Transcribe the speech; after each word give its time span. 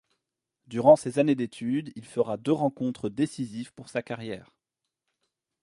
Durant 0.65 0.95
ses 0.95 1.19
années 1.19 1.33
études, 1.39 1.93
il 1.95 2.05
fera 2.05 2.37
deux 2.37 2.51
rencontres 2.53 3.07
décisives 3.07 3.71
pour 3.73 3.87
sa 3.87 4.01
carrière. 4.01 4.51